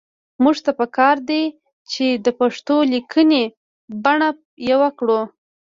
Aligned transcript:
موږ 0.43 0.57
ته 0.65 0.71
پکار 0.79 1.15
دي 1.29 1.43
چې 1.91 2.05
د 2.25 2.27
پښتو 2.39 2.75
لیکنۍ 2.93 3.43
بڼه 4.03 4.29
يوه 4.71 4.89
کړو 4.99 5.21